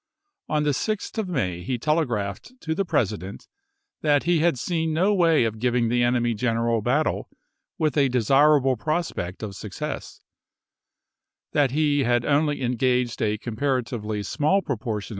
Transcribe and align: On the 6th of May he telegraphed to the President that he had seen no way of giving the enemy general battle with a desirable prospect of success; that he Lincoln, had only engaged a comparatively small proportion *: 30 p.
On 0.49 0.63
the 0.63 0.71
6th 0.71 1.19
of 1.19 1.29
May 1.29 1.61
he 1.61 1.77
telegraphed 1.77 2.59
to 2.61 2.73
the 2.73 2.83
President 2.85 3.47
that 4.01 4.23
he 4.23 4.39
had 4.39 4.57
seen 4.57 4.93
no 4.93 5.13
way 5.13 5.43
of 5.43 5.59
giving 5.59 5.89
the 5.89 6.01
enemy 6.01 6.33
general 6.33 6.81
battle 6.81 7.29
with 7.77 7.95
a 7.95 8.09
desirable 8.09 8.75
prospect 8.75 9.43
of 9.43 9.55
success; 9.55 10.19
that 11.51 11.69
he 11.69 11.97
Lincoln, 11.97 12.11
had 12.23 12.25
only 12.25 12.61
engaged 12.63 13.21
a 13.21 13.37
comparatively 13.37 14.23
small 14.23 14.63
proportion 14.63 15.09
*: 15.09 15.09
30 15.09 15.09
p. 15.09 15.09